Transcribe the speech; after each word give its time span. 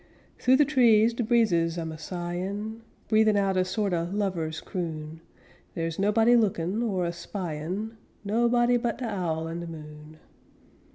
Thoo 0.39 0.57
de 0.57 0.65
trees 0.65 1.13
de 1.13 1.21
breezes 1.23 1.77
am 1.77 1.91
a 1.91 1.97
sighin', 1.99 2.81
Breathin' 3.07 3.37
out 3.37 3.55
a 3.55 3.63
sort 3.63 3.93
o' 3.93 4.09
lover's 4.11 4.59
croon, 4.59 5.21
Der's 5.75 5.99
nobody 5.99 6.35
lookin' 6.35 6.81
or 6.81 7.05
a 7.05 7.13
spyin', 7.13 7.95
Nobody 8.25 8.77
but 8.77 8.97
de 8.97 9.05
owl 9.05 9.47
an' 9.47 9.59
de 9.59 9.67
moon. 9.67 10.17